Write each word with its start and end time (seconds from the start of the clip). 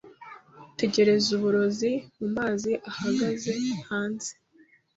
Tegereza 0.79 1.27
uburozi 1.37 1.91
mumazi 2.17 2.71
ahagaze 2.89 3.51
hanze 3.89 4.31